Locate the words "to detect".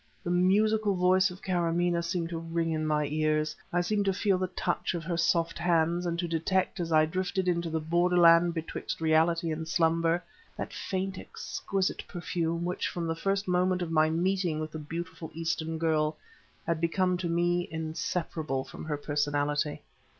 6.17-6.79